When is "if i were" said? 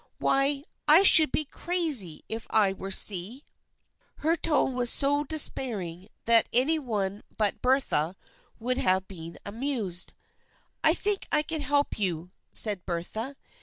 2.27-2.89